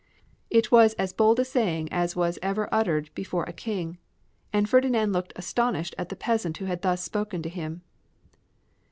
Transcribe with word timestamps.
It 0.49 0.71
was 0.71 0.93
as 0.95 1.13
bold 1.13 1.39
a 1.39 1.45
saying 1.45 1.87
as 1.91 2.13
ever 2.41 2.61
was 2.63 2.69
uttered 2.71 3.11
before 3.13 3.43
a 3.43 3.53
King, 3.53 3.99
and 4.51 4.67
Ferdinand 4.67 5.13
looked 5.13 5.31
astonished 5.35 5.93
at 5.95 6.09
the 6.09 6.15
peasant 6.15 6.57
who 6.57 6.65
was 6.65 6.79
thus 6.81 7.03
speaking 7.03 7.43
to 7.43 7.49
him. 7.49 7.83